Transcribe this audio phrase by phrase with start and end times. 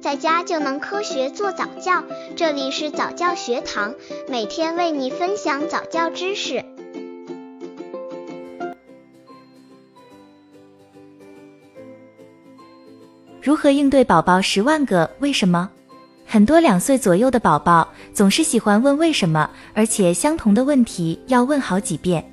[0.00, 2.02] 在家就能科学做早教。
[2.34, 3.94] 这里是早教学堂，
[4.28, 6.64] 每天为你分享早教知识。
[13.42, 15.70] 如何应对宝宝十万个为什么？
[16.24, 22.24] 很多两岁左右的宝宝总是喜欢问为什么，而且相同的问题要问好几遍。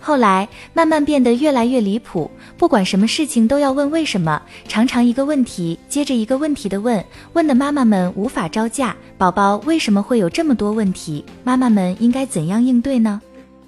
[0.00, 8.96] 后来慢慢变得越来越离谱，不管什么事情都要问为什么，常常一个问题接着一个问题的问，问的妈妈们无法招架。
[9.16, 11.24] 宝宝为什么会有这么多问题？
[11.42, 13.20] 妈妈们应该怎样应对呢？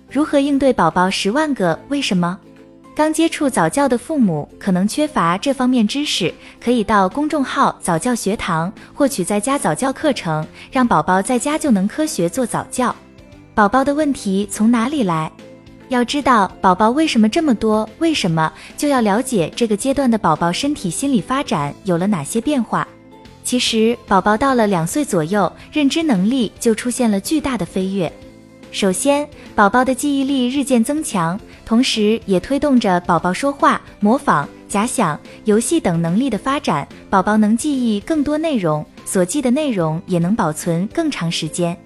[0.09, 2.39] 如何应对宝宝十万个为什么？
[2.95, 12.95] 刚接触早教的父母可能缺乏这方面知识，可以到公众号早教学堂获取在家早教课程，让宝宝在家就能科学做早教。
[13.55, 15.31] 宝宝的问题从哪里来？
[15.91, 22.87] 要知道宝宝为什么这么多，为什么就要了解这个阶段的宝宝身体心理发展有了哪些变化。
[23.43, 28.11] 其实宝宝到了两岁左右，认知能力就出现了巨大的飞跃。
[28.71, 36.87] 首先，宝宝的记忆力日渐增强，同时也推动着宝宝说话、模仿、假想、游戏等能力的发展。
[37.11, 41.77] 宝宝能记忆更多内容，所记的内容也能保存更长时间。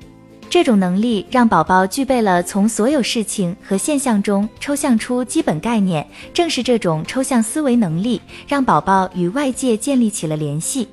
[0.55, 6.07] 这种能力让宝宝具备了从所有事情和现象中抽象出基本概念。
[6.33, 10.87] 正是这种抽象思维能力，让宝宝与外界建立起了联系。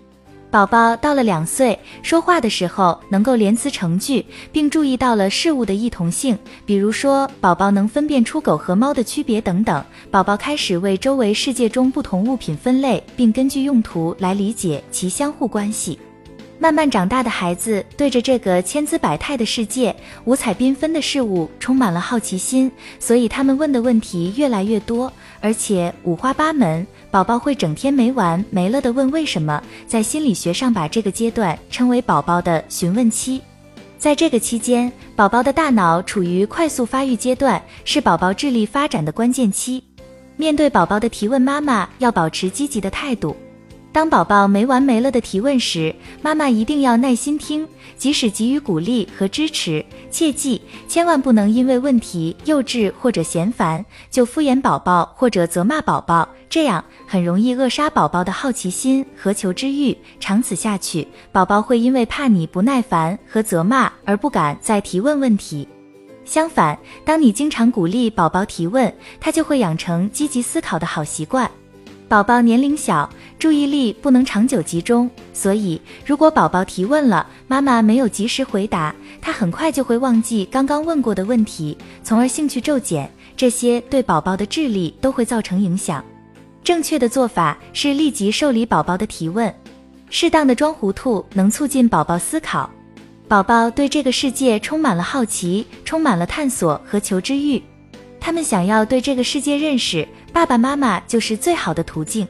[0.50, 9.86] 宝宝到了两岁，说话的时候能够连词成句，并注意到了事物的异同性，比如说，宝宝能分辨出狗和猫的区别等等。
[10.09, 16.00] 宝宝开始为周围世界中不同物品分类，并根据用途来理解其相互关系。
[16.62, 19.95] 慢慢长大的孩子对着这个千姿百态的世界、
[20.26, 26.86] 五彩缤纷的事物充满了好奇心，所以他们问的问题越来越多，而且五花八门。
[27.09, 33.42] 宝宝会整天没完没了的问为什么，在心理学上把这个阶段称为宝宝的询问期。
[33.98, 39.83] 在这个期间，宝宝的大脑处于快速发育阶段，是宝宝智力发展的关键期。
[40.38, 43.36] 面对宝宝的提问，妈妈要保持积极的态度。
[43.93, 59.95] 当宝宝没完没了的提问时，妈妈一定要耐心听，即使给予鼓励和支持，切记千万不能因为问题幼稚或者嫌烦就敷衍宝宝或者责骂宝宝，这样很容易扼杀宝宝的好奇心和求知欲。
[60.21, 65.67] 长此下去，宝宝会因为怕你不耐烦和责骂而不敢再提问问题。
[66.23, 71.49] 相反，当你经常鼓励宝宝提问，他就会养成积极思考的好习惯。
[72.11, 86.04] 宝宝年龄小，注意力不能长久集中，所以如果宝宝提问了，妈妈没有及时回答，他很快就会忘记刚刚问过的问题，从而兴趣骤减，这些对宝宝的智力都会造成影响。
[86.66, 89.55] 正确的做法是立即受理宝宝的提问，
[90.10, 92.70] 适当的装糊涂能促进宝宝思考。
[93.30, 97.64] 宝宝对这个世界充满了好奇，充满了探索和求知欲，
[98.20, 100.05] 他们想要对这个世界认识。
[100.33, 102.27] 爸爸妈妈就是最好的途径。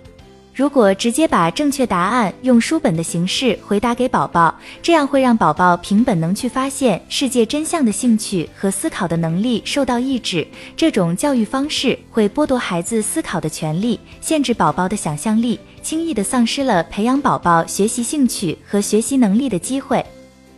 [0.54, 10.46] 如果直接把正确答案用书本的形式回答给宝宝，这样会让宝宝凭本能去发现世界真相的兴趣和思考的能力受到抑制。
[10.76, 20.06] 这种教育方式会剥夺孩子思考的权利，限制宝宝的想象力，轻易的丧失了培养宝宝学习兴趣和学习能力的机会。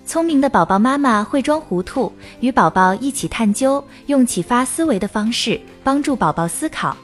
[0.05, 6.97] 聪明的宝宝妈妈会装糊涂，与宝宝一起探究，用启发思维的方式帮助宝宝思考。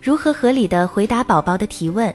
[0.00, 2.12] 如何合理的回答宝宝的提问？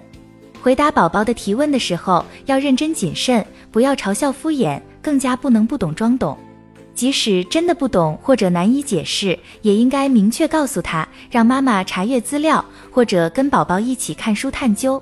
[0.60, 6.36] 回答宝宝的提问的时候，要认真谨慎，不要嘲笑敷衍，更加不能不懂装懂。
[6.96, 15.00] 即使真的不懂或者难以解释，也应该明确告诉他，让妈妈查阅资料，或者跟宝宝一起看书探究，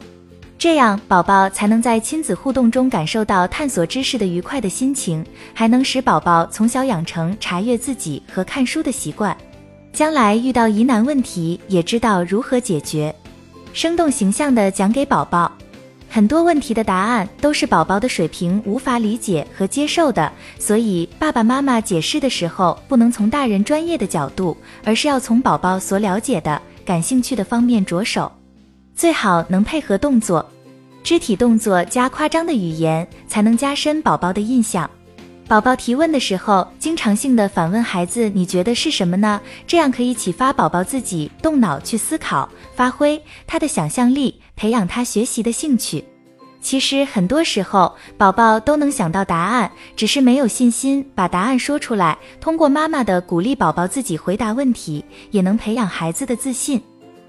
[0.58, 9.38] 这样宝宝才能在亲子互动中感受到探索知识的愉快的心情，还能使宝宝从小养成查阅自己和看书的习惯。
[9.94, 13.14] 将来遇到疑难问题，也知道如何解决。
[13.74, 15.52] 生动形象的讲给宝宝，
[16.10, 28.32] 很多问题的答案都是宝宝的水平无法理解和接受的，所以爸爸妈妈解释的时候，不能从大人专业的角度，而是要从宝宝所了解的、感兴趣的方面着手。
[28.96, 30.44] 最好能配合动作，
[31.04, 34.90] 肢体动作加夸张的语言，才能加深宝宝的印象。
[35.48, 46.04] 宝宝提问的时候，经常性的反问孩子：“你觉得是什么呢？”这样可以启发宝宝自己动脑去思考，发挥他的想象力，培养他学习的兴趣。
[46.62, 52.18] 其实很多时候，宝宝都能想到答案，只是没有信心把答案说出来。
[52.40, 56.82] 通过妈妈的鼓励，宝宝自己回答问题，也能培养孩子的自信。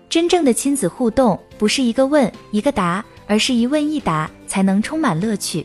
[0.08, 3.04] 真正的亲子互动，不是一个问一个答。
[3.26, 5.64] 而是一问一答，才能充满乐趣。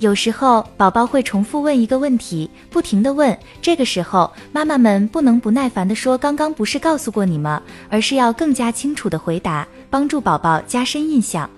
[0.00, 11.48] 有时候宝宝会重复问一个问题，不停的问，这个时候妈妈们不能不耐烦的说：“刚刚不是告诉过你吗？”而是要更加清楚的回答，帮助宝宝加深印象。